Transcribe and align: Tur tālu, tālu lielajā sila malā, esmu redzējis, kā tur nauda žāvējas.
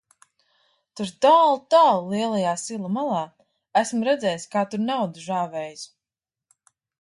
Tur 0.99 1.09
tālu, 1.25 1.59
tālu 1.73 2.07
lielajā 2.13 2.53
sila 2.61 2.89
malā, 2.95 3.19
esmu 3.83 4.09
redzējis, 4.09 4.49
kā 4.57 4.65
tur 4.73 4.83
nauda 4.87 5.27
žāvējas. 5.29 5.85